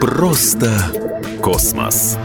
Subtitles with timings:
[0.00, 0.70] Просто
[1.42, 2.16] космос.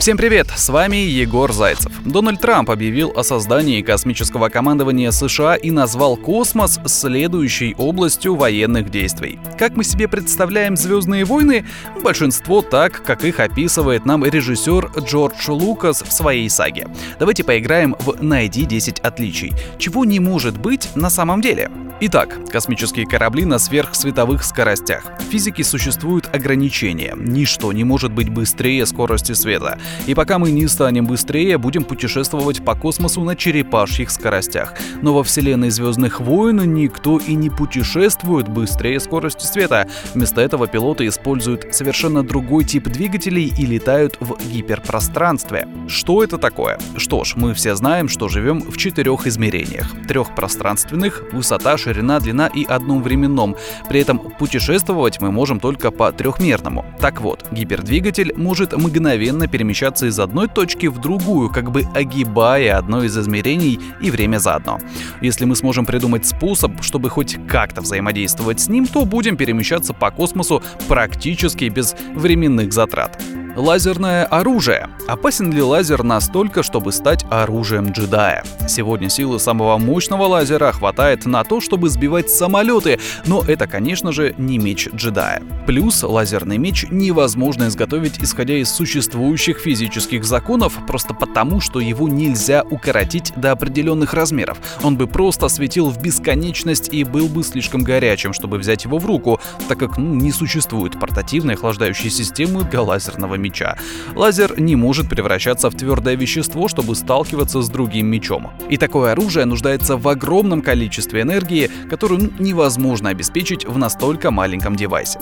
[0.00, 1.92] Всем привет, с вами Егор Зайцев.
[2.06, 9.38] Дональд Трамп объявил о создании космического командования США и назвал космос следующей областью военных действий.
[9.58, 11.66] Как мы себе представляем «Звездные войны»?
[12.02, 16.88] Большинство так, как их описывает нам режиссер Джордж Лукас в своей саге.
[17.18, 19.52] Давайте поиграем в «Найди 10 отличий».
[19.76, 21.70] Чего не может быть на самом деле?
[22.02, 25.04] Итак, космические корабли на сверхсветовых скоростях.
[25.18, 27.14] В физике существуют ограничения.
[27.14, 29.78] Ничто не может быть быстрее скорости света.
[30.06, 34.72] И пока мы не станем быстрее, будем путешествовать по космосу на черепашьих скоростях.
[35.02, 39.86] Но во вселенной Звездных войн никто и не путешествует быстрее скорости света.
[40.14, 45.68] Вместо этого пилоты используют совершенно другой тип двигателей и летают в гиперпространстве.
[45.86, 46.78] Что это такое?
[46.96, 49.86] Что ж, мы все знаем, что живем в четырех измерениях.
[50.08, 53.56] Трех пространственных, высота, ширина ширина, длина и одном временном.
[53.88, 56.84] При этом путешествовать мы можем только по трехмерному.
[57.00, 63.02] Так вот, гипердвигатель может мгновенно перемещаться из одной точки в другую, как бы огибая одно
[63.02, 64.78] из измерений и время заодно.
[65.20, 70.10] Если мы сможем придумать способ, чтобы хоть как-то взаимодействовать с ним, то будем перемещаться по
[70.10, 73.20] космосу практически без временных затрат.
[73.56, 74.88] Лазерное оружие.
[75.08, 78.44] Опасен ли лазер настолько, чтобы стать оружием джедая?
[78.68, 84.34] Сегодня силы самого мощного лазера хватает на то, чтобы сбивать самолеты, но это, конечно же,
[84.38, 85.42] не меч джедая.
[85.66, 92.62] Плюс лазерный меч невозможно изготовить исходя из существующих физических законов, просто потому, что его нельзя
[92.62, 94.58] укоротить до определенных размеров.
[94.84, 99.06] Он бы просто светил в бесконечность и был бы слишком горячим, чтобы взять его в
[99.06, 103.76] руку, так как ну, не существует портативной охлаждающей системы для лазерного меча.
[104.14, 108.50] Лазер не может превращаться в твердое вещество, чтобы сталкиваться с другим мечом.
[108.68, 115.18] И такое оружие нуждается в огромном количестве энергии, которую невозможно обеспечить в настолько маленьком девайсе.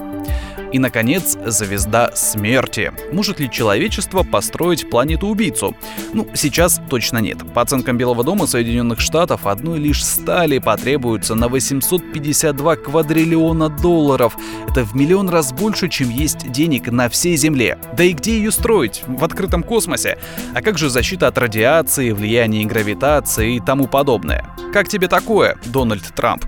[0.73, 2.93] И, наконец, звезда смерти.
[3.13, 5.75] Может ли человечество построить планету-убийцу?
[6.13, 7.39] Ну, сейчас точно нет.
[7.55, 14.37] По оценкам Белого дома Соединенных Штатов, одной лишь стали потребуется на 852 квадриллиона долларов.
[14.69, 17.79] Это в миллион раз больше, чем есть денег на всей Земле.
[17.97, 19.03] Да и где ее строить?
[19.07, 20.19] В открытом космосе?
[20.55, 24.51] А как же защита от радиации, влияния гравитации и тому подобное?
[24.73, 26.45] Как тебе такое, Дональд Трамп?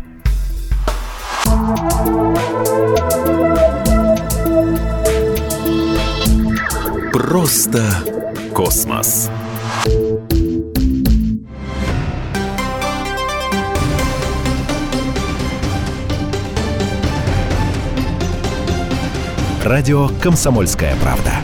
[7.30, 7.88] Просто
[8.52, 9.30] космос.
[19.62, 21.34] Радио «Комсомольская правда».